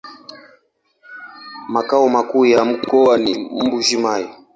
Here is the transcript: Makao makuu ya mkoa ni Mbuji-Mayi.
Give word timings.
Makao 1.67 2.09
makuu 2.09 2.45
ya 2.45 2.65
mkoa 2.65 3.17
ni 3.17 3.37
Mbuji-Mayi. 3.67 4.29